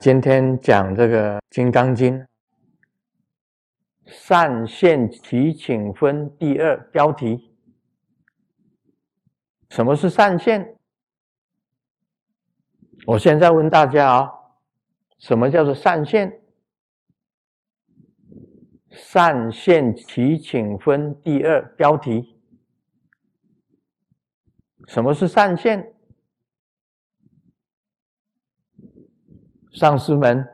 [0.00, 2.18] 今天讲这个《金刚经》，
[4.06, 7.54] 善现其请分第二标题。
[9.68, 10.74] 什么是善现？
[13.04, 14.32] 我现在问大家啊，
[15.18, 16.40] 什么叫做善现？
[18.88, 22.40] 善现其请分第二标题。
[24.86, 25.94] 什么是善现？
[29.72, 30.46] 上师们，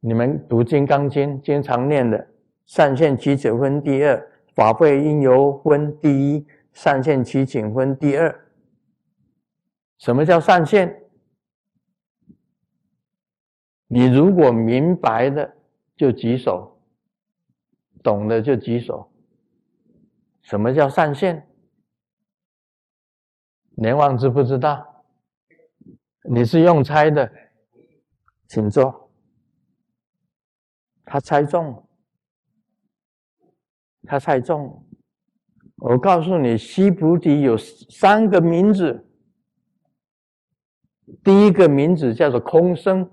[0.00, 2.28] 你们读《金刚经》经常念的
[2.66, 8.46] “善现其者分第二，法会应由分第一”，“善现其请分第二”。
[9.98, 11.02] 什么叫善现？
[13.86, 15.54] 你如果明白的
[15.96, 16.78] 就举手，
[18.02, 19.10] 懂的就举手。
[20.42, 21.48] 什么叫善现？
[23.76, 25.04] 连王知不知道？
[26.28, 27.30] 你是用猜的，
[28.46, 29.10] 请坐。
[31.04, 31.86] 他猜中，
[34.02, 34.84] 他猜中。
[35.76, 39.06] 我告诉你，西菩提有三个名字。
[41.22, 43.10] 第一个名字叫做空生，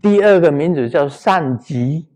[0.00, 2.08] 第二个名字叫善极，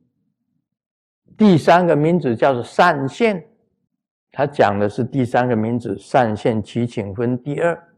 [1.36, 3.46] 第三个名字叫做善现。
[4.32, 7.94] 他讲的是第三个名字“善现其请分第二”，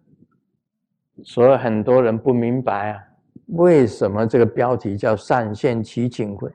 [1.24, 3.02] 所以很多人不明白啊，
[3.46, 6.50] 为什么这个标题叫“善现其请会”？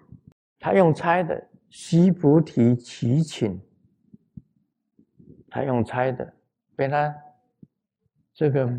[0.59, 3.59] 他用猜的“西菩提其请”，
[5.49, 6.33] 他用猜的，
[6.75, 7.15] 被他
[8.33, 8.69] 这个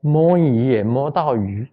[0.00, 1.68] 摸鱼也摸到鱼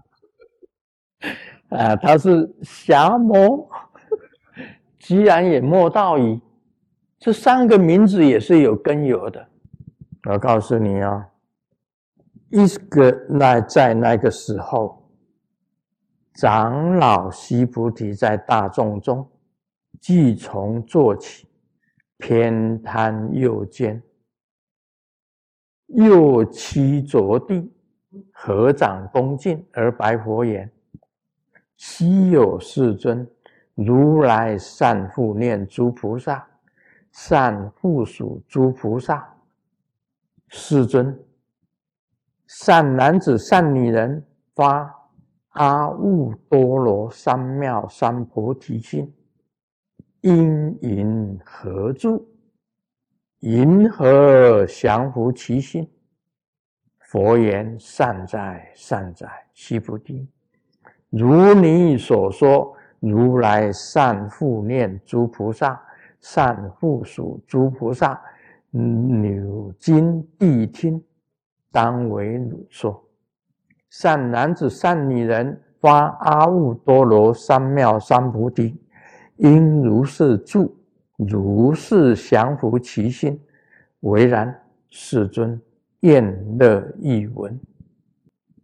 [1.70, 3.68] 啊，他是瞎摸，
[4.98, 6.40] 居然也摸到鱼。
[7.18, 9.46] 这三个名字也是有根由的，
[10.28, 11.29] 我告诉你啊，
[12.50, 15.08] 一个那在那个时候，
[16.34, 19.28] 长老西菩提在大众中，
[20.00, 21.46] 即从做起，
[22.18, 24.02] 偏袒右肩，
[25.86, 27.72] 右膝着地，
[28.32, 30.70] 合掌恭敬而白佛言
[31.76, 33.26] ：“昔有世尊，
[33.74, 36.46] 如来善护念诸菩萨。”
[37.12, 39.28] 善护属诸菩萨，
[40.46, 41.18] 世尊，
[42.52, 44.92] 善男子、善女人发
[45.50, 49.14] 阿耨多罗三藐三菩提心，
[50.20, 52.26] 因云何住？
[53.38, 55.88] 云何降伏其心？
[56.98, 60.28] 佛言：善哉，善哉，须菩提，
[61.08, 65.80] 如你所说，如来善护念诸菩萨。
[66.20, 68.20] 善护属诸菩萨，
[68.72, 71.02] 汝今谛听，
[71.70, 73.02] 当为汝说。
[73.88, 78.76] 善男子、善女人发阿耨多罗三藐三菩提，
[79.36, 80.72] 应如是住，
[81.16, 83.40] 如是降伏其心。
[84.00, 84.54] 唯然，
[84.90, 85.60] 世尊
[86.00, 87.60] 愿乐一闻。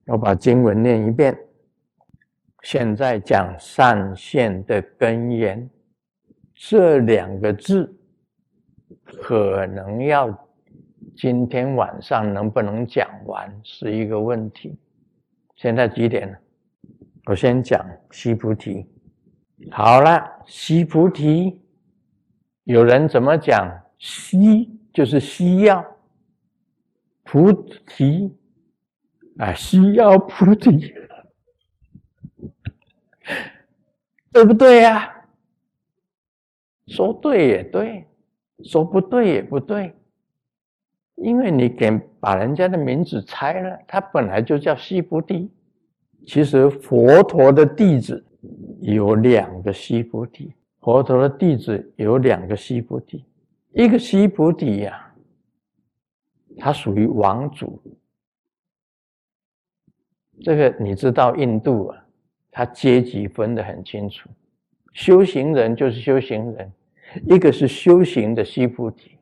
[0.06, 1.36] 我把经文念一遍。
[2.62, 5.68] 现在讲善现的根源。
[6.54, 7.94] 这两个字
[9.04, 10.30] 可能要
[11.16, 14.78] 今天晚上能不能讲完是一个问题。
[15.54, 16.38] 现在几点了？
[17.24, 18.86] 我先讲西菩提。
[19.70, 21.62] 好了，西菩提，
[22.64, 23.66] 有人怎么讲？
[23.98, 25.82] 西就是西药，
[27.24, 28.36] 菩提
[29.38, 30.94] 啊，西药菩提，
[34.30, 35.14] 对不对呀？
[36.88, 38.06] 说对也对，
[38.62, 39.92] 说不对也不对，
[41.16, 41.90] 因为你给
[42.20, 45.50] 把人家的名字拆了，他本来就叫西菩提。
[46.26, 48.24] 其实佛陀的弟子
[48.80, 53.24] 有两个西菩提，佛陀的弟子有两个西菩提，
[53.72, 55.14] 一个西菩提呀，
[56.58, 57.80] 他属于王族。
[60.42, 62.04] 这个你知道，印度啊，
[62.50, 64.28] 他阶级分得很清楚。
[64.92, 66.72] 修行人就是修行人，
[67.26, 69.15] 一个是修行的西菩提，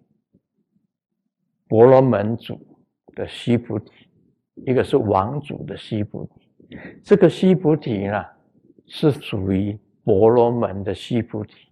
[1.69, 2.61] 婆罗门主
[3.15, 4.09] 的西菩提，
[4.67, 6.79] 一个是王主的西菩提。
[7.03, 8.25] 这个西菩提呢，
[8.87, 11.69] 是属于婆罗门的西菩提，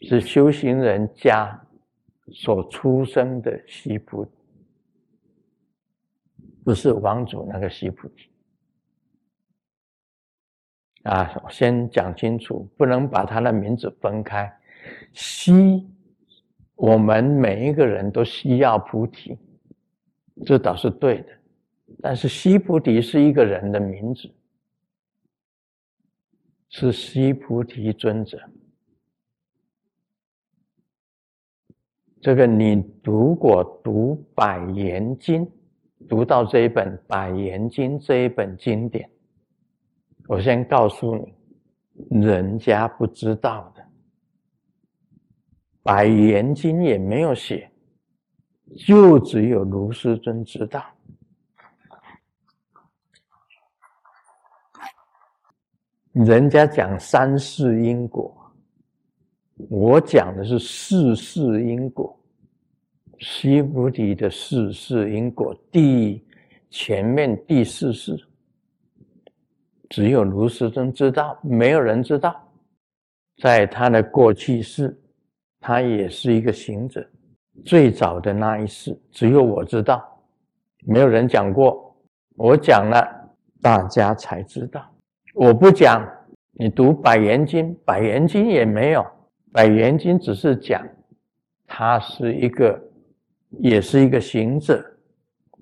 [0.00, 1.60] 是修行人家
[2.32, 4.30] 所出生的西菩提，
[6.64, 8.28] 不是王主那个西菩提。
[11.02, 14.52] 啊，先讲清楚，不能把他的名字分开。
[15.12, 15.91] 西，
[16.82, 19.38] 我们每一个人都需要菩提，
[20.44, 21.28] 这倒是对的。
[22.00, 24.28] 但是西菩提是一个人的名字，
[26.70, 28.36] 是西菩提尊者。
[32.20, 35.46] 这个你如果读《百言经》，
[36.08, 39.08] 读到这一本《百言经》这一本经典，
[40.26, 43.71] 我先告诉你，人家不知道，
[45.82, 47.70] 《百言经》也没有写，
[48.86, 50.84] 就只有卢师尊知道。
[56.12, 58.36] 人家讲三世因果。
[59.70, 62.18] 我讲的是四世因果，
[63.20, 66.24] 西菩提的四世因果，第
[66.68, 68.16] 前面第四世，
[69.88, 72.48] 只有卢师尊知道，没有人知道。
[73.38, 75.00] 在他的过去世，
[75.62, 77.08] 他也是一个行者，
[77.64, 80.02] 最早的那一世，只有我知道，
[80.84, 81.96] 没有人讲过。
[82.34, 83.06] 我讲了，
[83.60, 84.84] 大家才知道。
[85.34, 86.04] 我不讲，
[86.54, 89.00] 你读《百言经》，《百言经》也没有。
[89.52, 90.84] 《百言经》只是讲，
[91.64, 92.82] 他是一个，
[93.60, 94.84] 也是一个行者，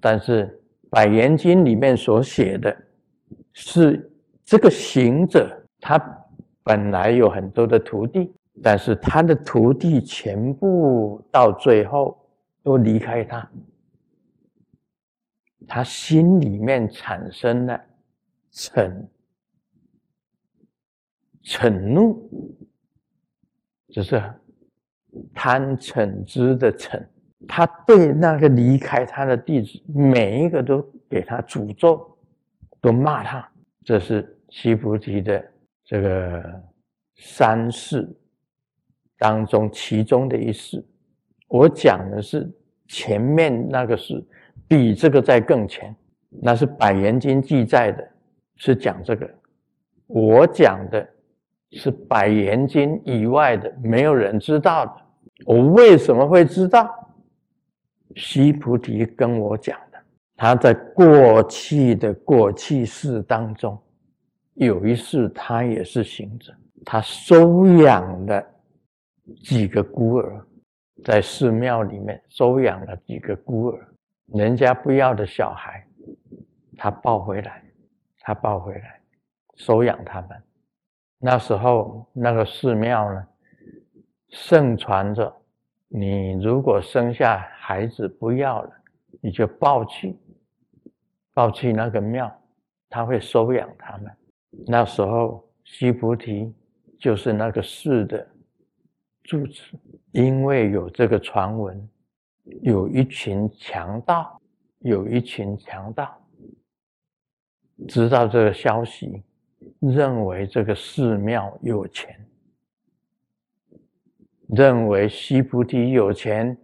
[0.00, 0.46] 但是
[0.88, 2.74] 《百言经》里面所写的，
[3.52, 4.10] 是
[4.46, 6.00] 这个行者，他
[6.62, 12.18] 本来有很多的徒弟，但是他的徒弟全部到最后
[12.62, 13.50] 都离开他，
[15.66, 17.80] 他心里面产生了
[18.52, 19.06] 嗔，
[21.42, 22.28] 嗔怒。
[23.92, 24.22] 只是
[25.34, 27.04] 贪嗔痴的嗔，
[27.48, 32.16] 他对那个离开他的弟子，每一个都给他诅咒，
[32.80, 33.50] 都骂他。
[33.84, 35.44] 这是西菩提的
[35.82, 36.62] 这个
[37.16, 38.08] 三世
[39.20, 40.84] 当中其中的一世。
[41.46, 42.50] 我讲的是
[42.88, 44.20] 前面那个事，
[44.66, 45.94] 比这个在更前，
[46.28, 48.04] 那是《百言经》记载的，
[48.56, 49.30] 是讲这个。
[50.08, 51.08] 我讲的。
[51.72, 54.92] 是《百言经》以外的，没有人知道的。
[55.46, 56.90] 我为什么会知道？
[58.16, 59.98] 西菩提跟我讲的。
[60.36, 63.78] 他在过去的过去世当中，
[64.54, 66.52] 有一世他也是行者，
[66.84, 68.44] 他收养了
[69.36, 70.44] 几个孤儿，
[71.04, 73.88] 在寺庙里面收养了几个孤儿，
[74.26, 75.86] 人家不要的小孩，
[76.76, 77.62] 他抱回来，
[78.20, 79.00] 他抱回来，
[79.56, 80.30] 收养他们。
[81.18, 83.26] 那时候，那个寺庙呢，
[84.28, 85.34] 盛传着：
[85.88, 88.70] 你如果生下孩子不要了，
[89.20, 90.16] 你就抱去，
[91.34, 92.32] 抱去那个庙，
[92.88, 94.10] 他会收养他们。
[94.66, 96.54] 那时候，西菩提
[96.98, 98.26] 就是那个寺的
[99.30, 99.78] 住持，
[100.10, 101.88] 因为有这个传闻，
[102.62, 104.42] 有一群强盗，
[104.80, 106.20] 有一群强盗
[107.86, 109.22] 知道这个消息。
[109.78, 112.26] 认为这个寺庙有钱，
[114.48, 116.56] 认为西菩提有钱，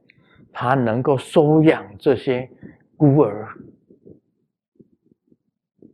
[0.50, 2.50] 他能够收养这些
[2.96, 3.48] 孤儿，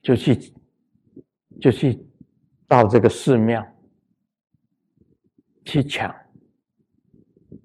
[0.01, 0.53] 就去
[1.61, 2.05] 就去
[2.69, 3.65] 到这个寺庙
[5.65, 6.15] 去抢，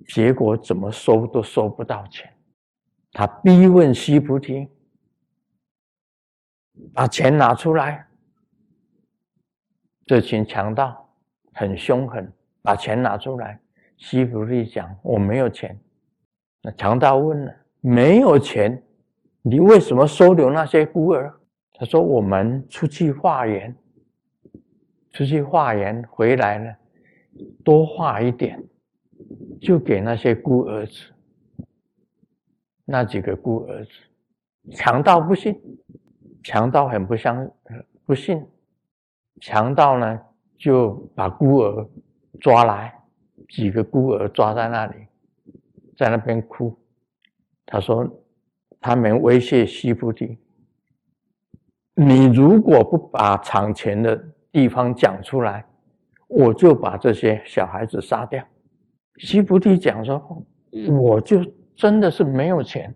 [0.08, 2.34] 结果怎么收都收不到钱，
[3.12, 4.68] 他逼问西菩提，
[6.94, 8.08] 把钱拿出来。
[10.06, 11.10] 这群强盗
[11.54, 13.60] 很凶狠，把钱拿出来。
[13.98, 15.78] 西菩提讲：“我没有钱。”
[16.64, 18.82] 那强盗问了：“没有钱，
[19.42, 21.38] 你为什么收留那些孤儿？”
[21.74, 23.76] 他说：“我们出去化缘，
[25.12, 26.78] 出去化缘回来了，
[27.64, 28.64] 多化一点，
[29.62, 31.04] 就给那些孤儿子。
[32.86, 33.92] 那几个孤儿子，
[34.72, 35.54] 强盗不信，
[36.44, 37.50] 强盗很不相
[38.06, 38.46] 不信。”
[39.40, 40.20] 强盗呢，
[40.58, 41.88] 就把孤儿
[42.40, 42.98] 抓来，
[43.50, 44.96] 几个孤儿抓在那里，
[45.96, 46.76] 在那边哭。
[47.66, 48.10] 他说
[48.82, 50.40] ：“他们威胁西菩提，
[51.94, 54.16] 你如果不把藏钱的
[54.52, 55.64] 地方讲出来，
[56.28, 58.44] 我就把这些小孩子杀掉。”
[59.18, 60.46] 西菩提讲说
[61.00, 61.44] ：“我就
[61.76, 62.94] 真的是没有钱，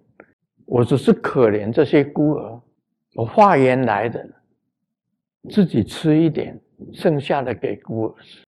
[0.65, 2.61] 我只是可怜这些孤儿，
[3.15, 4.23] 我化缘来的。”
[5.49, 6.59] 自己吃一点，
[6.93, 8.43] 剩下的给孤儿吃。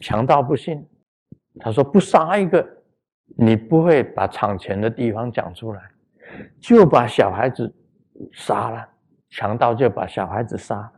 [0.00, 0.86] 强盗不信，
[1.58, 2.66] 他说：“不杀一个，
[3.36, 5.82] 你不会把抢钱的地方讲出来，
[6.58, 7.72] 就把小孩子
[8.32, 8.88] 杀了。”
[9.28, 10.92] 强盗就把小孩子杀了，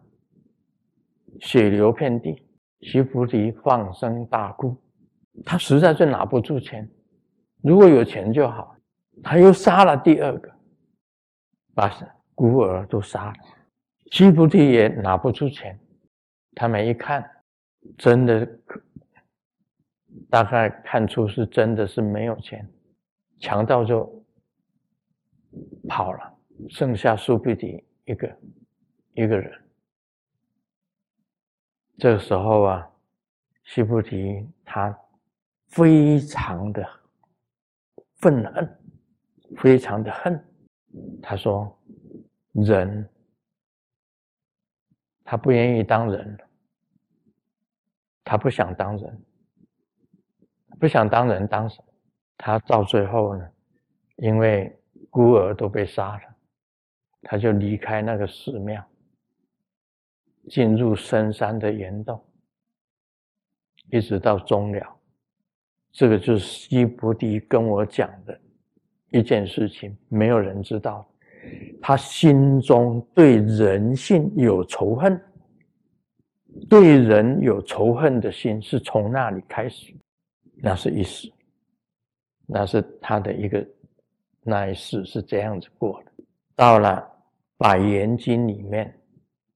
[1.40, 2.42] 血流遍地。
[2.80, 4.76] 徐菩提放声大哭，
[5.44, 6.88] 他实在是拿不住钱，
[7.62, 8.76] 如果有钱就好。
[9.22, 10.50] 他又杀了第二个，
[11.74, 11.90] 把。
[12.34, 13.34] 孤儿都杀了。
[14.10, 15.78] 西菩提也拿不出钱，
[16.54, 17.30] 他们一看，
[17.96, 18.58] 真的
[20.30, 22.66] 大概看出是真的是没有钱，
[23.38, 24.24] 强盗就
[25.86, 26.38] 跑了，
[26.70, 28.38] 剩下苏菩提一个
[29.12, 29.52] 一个人。
[31.98, 32.90] 这个时候啊，
[33.64, 34.98] 西菩提他
[35.72, 36.86] 非常的
[38.16, 38.78] 愤恨，
[39.56, 40.44] 非常的恨，
[41.22, 41.74] 他说
[42.52, 43.08] ：“人。”
[45.24, 46.38] 他不愿意当人，
[48.22, 49.24] 他不想当人，
[50.78, 51.88] 不想当人当什么？
[52.36, 53.50] 他到最后呢，
[54.16, 56.22] 因为孤儿都被杀了，
[57.22, 58.84] 他就离开那个寺庙，
[60.50, 62.22] 进入深山的岩洞，
[63.90, 64.98] 一直到终了。
[65.92, 68.38] 这个就是西菩提跟我讲的
[69.10, 71.06] 一件事情，没有人知道。
[71.80, 75.20] 他心中对人性有仇恨，
[76.68, 79.92] 对人有仇恨的心是从那里开始，
[80.56, 81.30] 那是一世，
[82.46, 83.66] 那是他的一个
[84.42, 86.24] 那一世是这样子过的。
[86.54, 86.96] 到了
[87.58, 88.94] 《百言经》里面，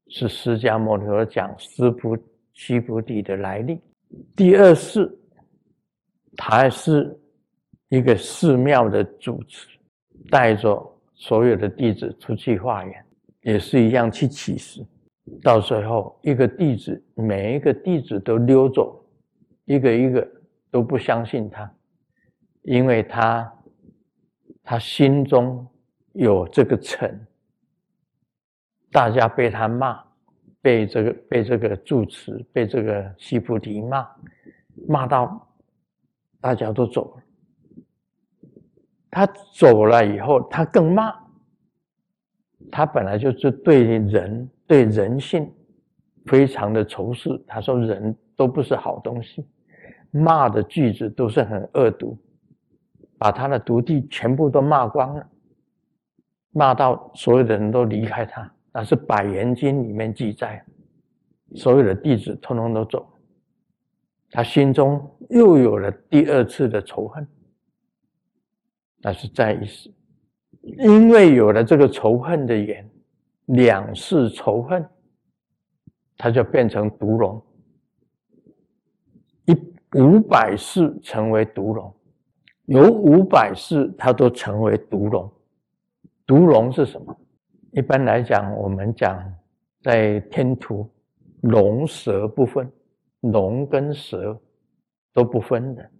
[0.08, 2.18] 是释迦牟尼佛讲师菩
[2.52, 3.80] 西菩提的来历。
[4.34, 5.15] 第二世，
[6.36, 7.18] 他是
[7.88, 9.66] 一个寺庙的主持，
[10.30, 10.92] 带着。
[11.18, 13.04] 所有的弟子出去化缘，
[13.40, 14.86] 也是一样去乞食，
[15.42, 19.02] 到最后一个弟子，每一个弟子都溜走，
[19.64, 20.28] 一个一个
[20.70, 21.72] 都不相信他，
[22.64, 23.50] 因为他
[24.62, 25.66] 他心中
[26.12, 27.18] 有这个嗔，
[28.92, 30.04] 大家被他骂，
[30.60, 34.06] 被这个被这个住持，被这个西菩提骂，
[34.86, 35.48] 骂到
[36.46, 37.22] 大家都走了。
[39.10, 41.12] 他走了以后，他更骂。
[42.70, 45.52] 他本来就是对人、对人性
[46.24, 47.36] 非常的仇视。
[47.48, 49.44] 他说：“人都不是好东西。”
[50.12, 52.16] 骂的句子都是很恶毒，
[53.18, 55.28] 把他的徒弟全部都骂光了，
[56.52, 58.48] 骂到所有的人都离开他。
[58.72, 60.64] 那是《百言经》里面记载，
[61.56, 63.04] 所有的弟子通通都走，
[64.36, 67.26] 他心中又有了第二次的仇恨。
[68.98, 69.90] 那是再一世，
[70.60, 72.86] 因为有了这个仇恨的缘，
[73.46, 74.86] 两世仇恨，
[76.18, 77.42] 他就变成毒龙。
[79.46, 79.54] 一
[79.98, 81.94] 五百世成为毒龙，
[82.66, 85.32] 有五百世他都成为毒龙。
[86.26, 87.18] 毒龙是什么？
[87.72, 89.18] 一般来讲，我们讲
[89.80, 90.86] 在天图，
[91.40, 92.70] 龙蛇不分，
[93.30, 94.40] 龙跟蛇
[95.12, 95.90] 都不分的。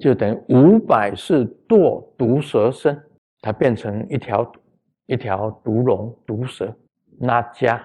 [0.00, 2.98] 就等于五百世堕毒蛇身，
[3.40, 4.52] 它变成一条
[5.06, 6.74] 一条毒龙、毒蛇。
[7.18, 7.84] 那家、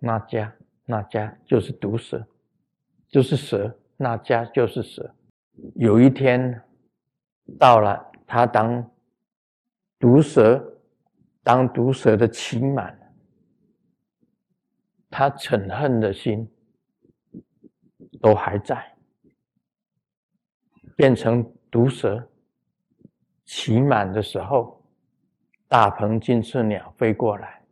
[0.00, 0.52] 那家、
[0.84, 2.26] 那家就是毒蛇，
[3.08, 3.72] 就是蛇。
[3.96, 5.14] 那家就是蛇。
[5.76, 6.60] 有一天
[7.56, 8.90] 到了，他当
[10.00, 10.60] 毒蛇，
[11.44, 12.98] 当毒蛇的期满，
[15.08, 16.46] 他嗔恨的心
[18.24, 18.82] 都还在。
[20.96, 22.26] 变成毒蛇，
[23.44, 24.82] 起满的时候，
[25.68, 27.62] 大鹏金翅鸟飞过来，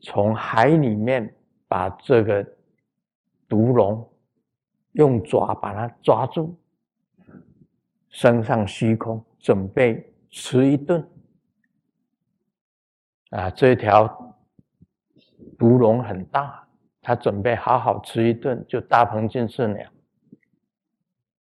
[0.00, 1.34] 从海里面
[1.66, 2.46] 把这个
[3.48, 4.06] 毒龙
[4.92, 6.54] 用爪把它抓住，
[8.10, 11.08] 升上虚空，准备吃一顿。
[13.30, 14.36] 啊，这条
[15.58, 16.67] 毒龙很大，
[17.00, 19.88] 他准备好好吃一顿，就大鹏金翅鸟。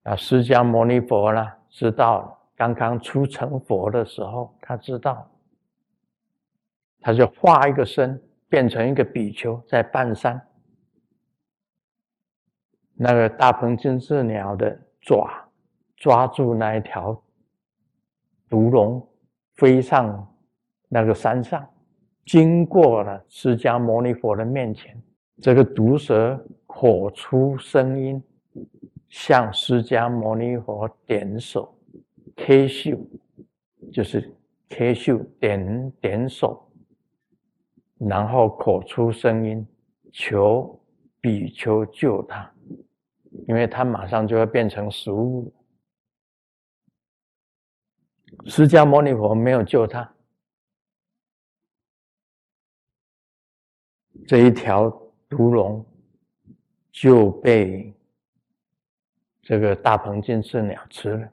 [0.04, 5.30] 啊，释迦牟尼佛呢，知道刚刚出成佛的时候，他知道，
[7.00, 10.40] 他就化一个身，变成一个比丘，在半山，
[12.94, 15.30] 那个大鹏金翅鸟的爪
[15.96, 17.22] 抓住那一条
[18.48, 19.06] 毒龙，
[19.54, 20.34] 飞上
[20.88, 21.68] 那个山上，
[22.24, 25.00] 经过了释迦牟尼佛的面前，
[25.40, 28.22] 这个毒蛇火出声音。
[29.08, 31.76] 向释迦牟尼佛点手
[32.36, 32.96] ，K 秀，
[33.92, 34.32] 就是
[34.68, 36.70] K 秀点点手，
[37.98, 39.66] 然后口出声音，
[40.12, 40.80] 求
[41.20, 42.48] 比丘救他，
[43.48, 45.52] 因为他马上就要变成食物。
[48.46, 50.08] 释迦牟尼佛没有救他，
[54.28, 54.88] 这一条
[55.30, 55.82] 毒龙
[56.92, 57.94] 就被。
[59.42, 61.28] 这个大鹏金翅鸟吃了，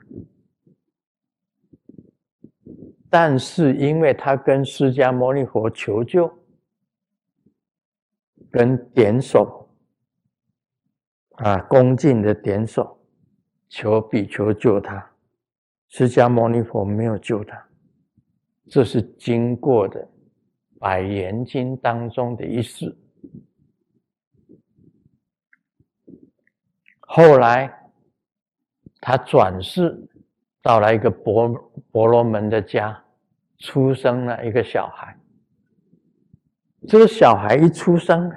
[3.11, 6.33] 但是因为他跟释迦牟尼佛求救，
[8.49, 9.69] 跟点手
[11.33, 12.97] 啊恭敬的点手，
[13.69, 15.11] 求比丘救他，
[15.89, 17.67] 释迦牟尼佛没有救他，
[18.67, 20.01] 这是经过的
[20.79, 22.97] 《百言经》当中的一事。
[27.07, 27.73] 后来
[29.01, 29.99] 他转世。
[30.59, 31.47] 到了一个婆
[31.93, 33.01] 婆罗门的家，
[33.59, 35.15] 出生了一个小孩。
[36.85, 38.29] 这个小孩一出生，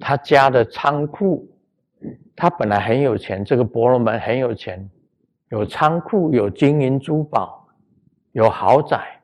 [0.00, 1.48] 他家的仓库，
[2.34, 4.90] 他本来很有钱，这个婆罗门很有钱，
[5.50, 7.68] 有仓库，有金银珠宝，
[8.32, 9.22] 有豪宅。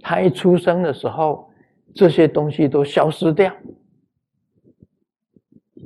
[0.00, 1.52] 他一出生的时候，
[1.94, 3.52] 这些东西都消失掉，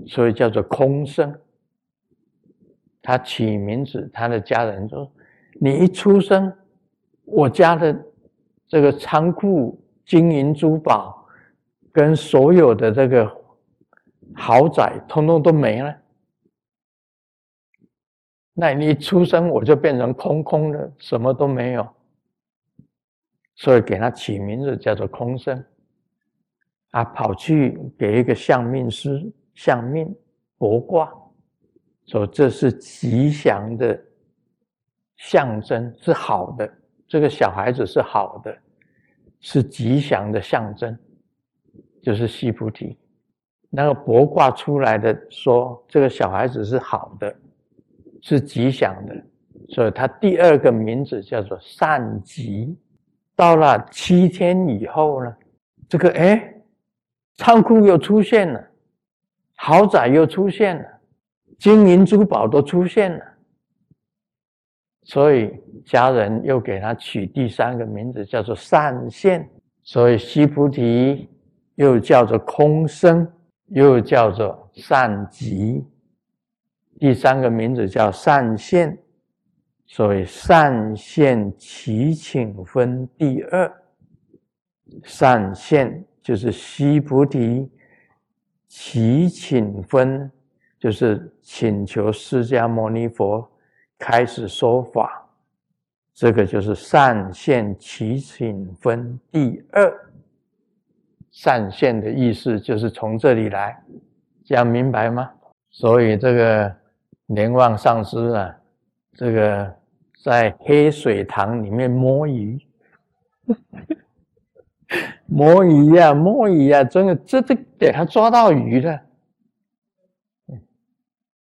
[0.06, 1.38] 所以叫做空生。
[3.00, 5.10] 他起名字，他的家人说
[5.60, 6.52] ：“你一出生，
[7.24, 8.06] 我家的
[8.68, 11.26] 这个仓库、金银珠宝
[11.90, 13.28] 跟所有的这个
[14.34, 15.96] 豪宅，通通都没了。
[18.54, 21.88] 那你一出生，我就变成空空的，什么都没有。
[23.56, 25.64] 所以给他起名字叫做空生。
[26.92, 30.14] 啊，跑去给一个相命师相命
[30.58, 31.12] 卜卦。”
[32.06, 33.98] 说这是吉祥的
[35.16, 36.70] 象征，是好的。
[37.06, 38.56] 这个小孩子是好的，
[39.40, 40.98] 是吉祥的象征，
[42.02, 42.98] 就是西菩提。
[43.70, 47.34] 那个卜卦出来的说，这个小孩子是好的，
[48.20, 49.14] 是吉祥的，
[49.68, 52.76] 所以他第二个名字叫做善吉。
[53.36, 55.34] 到了七天以后呢，
[55.88, 56.54] 这个哎，
[57.36, 58.62] 仓库又出现了，
[59.64, 60.84] 豪宅又出现了。
[61.56, 63.24] 金银珠宝都出现了，
[65.04, 69.48] 所以家人又给他取第三个名字，叫做善现。
[69.84, 71.28] 所以西菩提
[71.76, 73.30] 又叫做空生，
[73.68, 75.86] 又叫做善吉。
[76.98, 78.98] 第三个名字叫善现，
[79.86, 83.72] 所以善现其请分第二。
[85.04, 87.70] 善现就是西菩提
[88.74, 90.30] 其请分。
[90.78, 93.48] 就是请求释迦牟尼佛
[94.00, 95.24] 开始说法，
[96.12, 100.10] 这个就是善现其请分第二。
[101.30, 103.80] 善现的意思就是从这里来，
[104.44, 105.30] 讲明白吗？
[105.70, 106.76] 所以这个
[107.26, 108.56] 莲旺上师啊，
[109.12, 109.72] 这个
[110.24, 112.60] 在黑水塘里面摸鱼，
[115.26, 119.00] 摸鱼呀，摸鱼呀，真的，这这给他抓到鱼了。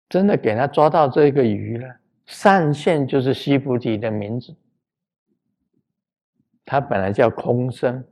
[0.07, 1.87] 真的给他抓到这个鱼了。
[2.25, 4.55] 善现就是西菩提的名字，
[6.65, 8.03] 他本来叫空生，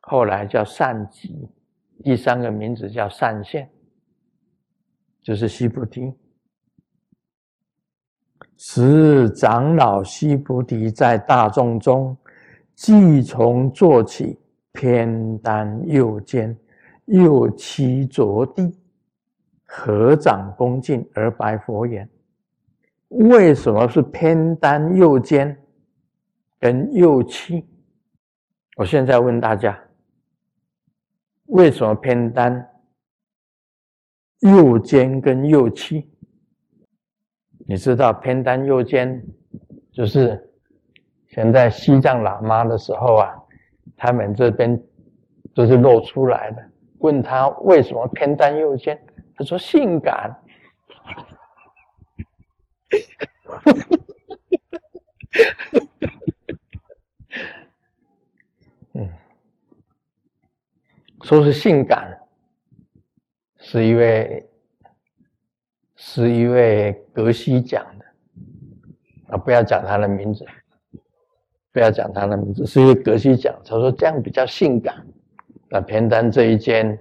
[0.00, 1.48] 后来叫善吉，
[2.02, 3.70] 第三个名字叫善现，
[5.22, 6.14] 就是西菩提。
[8.56, 12.16] 时长老西菩提在大众中，
[12.74, 14.38] 即从坐起，
[14.82, 16.58] 偏丹右肩，
[17.04, 18.76] 右膝着地。
[19.64, 22.10] 合掌恭敬而白佛言
[23.30, 25.56] ：“为什么是偏丹右肩
[26.58, 27.64] 跟右膝？”
[28.76, 29.78] 我现在问大家：
[31.46, 32.68] 为什么偏丹
[34.40, 36.10] 右肩跟右膝？
[37.68, 39.24] 你知道偏丹右肩，
[39.92, 40.52] 就是
[41.28, 43.41] 现在西藏喇嘛的时候啊，
[44.02, 44.82] 他们这边
[45.54, 46.70] 都是露出来的。
[46.98, 49.00] 问他为什么偏担右肩？
[49.36, 50.36] 他说：“性感。
[58.94, 59.08] 嗯，
[61.22, 62.18] 说是性感，
[63.58, 64.50] 是一位
[65.94, 68.04] 是一位格西讲的
[69.28, 70.44] 啊，不要讲他的名字，
[71.72, 75.04] 不要讲他的名字，是一位格西讲，他说这样比较性感。
[75.68, 76.98] 那偏单这一间。”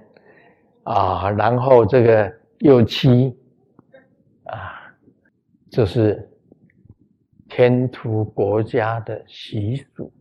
[0.83, 3.37] 啊，然后这个右膝，
[4.45, 4.91] 啊，
[5.69, 6.27] 这是
[7.47, 10.11] 天图国家的习俗，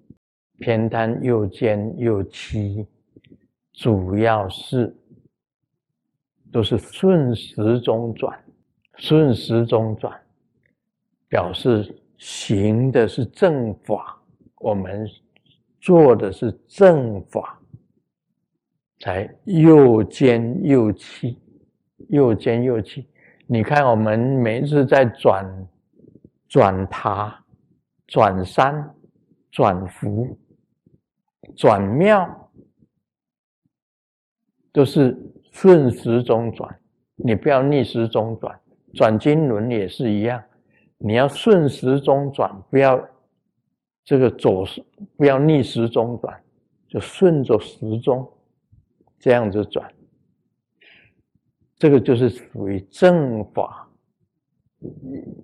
[0.58, 2.86] 偏瘫右肩右膝，
[3.72, 4.94] 主要是
[6.52, 8.38] 都是顺时钟转，
[8.96, 10.14] 顺时钟转，
[11.26, 14.19] 表示行的是正法，
[14.60, 15.04] 我们
[15.80, 17.56] 做的是正法。
[19.02, 21.38] 才又尖又气，
[22.10, 23.08] 又尖又气。
[23.46, 25.68] 你看，我们每一次在转
[26.46, 27.42] 转塔、
[28.08, 28.94] 转山，
[29.50, 30.38] 转福、
[31.56, 32.28] 转庙，
[34.70, 35.16] 都是
[35.50, 36.78] 顺时钟转，
[37.16, 38.60] 你不要逆时钟转。
[38.92, 40.44] 转经轮也是一样，
[40.98, 43.02] 你要顺时钟转，不要
[44.10, 44.66] 这个左，
[45.16, 46.42] 不要逆时钟转，
[46.88, 48.28] 就顺着时钟
[49.20, 49.88] 这样子转。
[51.76, 53.88] 这个就是属于正法，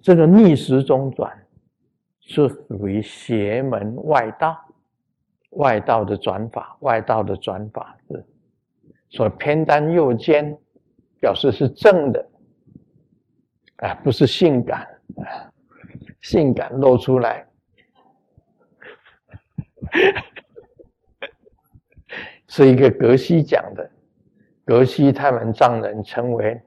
[0.02, 1.32] 这个逆时钟转
[2.18, 4.58] 是属于邪门外道，
[5.50, 8.26] 外道的转法，外道的转法是，
[9.10, 10.58] 所以偏单右肩
[11.20, 12.28] 表示是正的，
[13.76, 14.80] 啊，不是性感
[15.18, 15.54] 啊，
[16.20, 17.46] 性感露出来，
[22.48, 23.90] 是一个格西讲的。
[24.64, 26.60] 格西他们藏人称为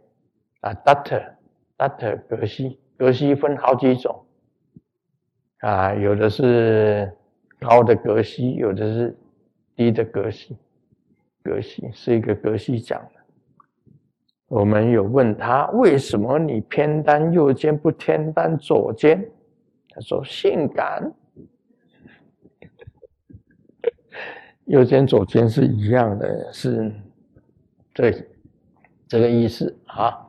[0.62, 4.26] 啊，Doctor，Doctor 格西，格西分好几种
[5.60, 7.12] 啊，有的是
[7.60, 9.18] 高的格西，有的是
[9.76, 10.58] 低的格西。
[11.44, 13.12] 格西是一个格西讲的。
[14.48, 19.30] 我们有问他为什么你偏单右肩不偏单左肩？
[19.90, 21.12] 他说性感，
[24.70, 26.92] 右肩左肩是一样的，是。
[27.92, 28.30] 对，
[29.08, 30.29] 这个意思啊。